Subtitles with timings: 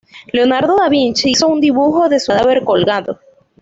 [0.33, 3.19] Leonardo da Vinci hizo un dibujo de su cadáver colgado.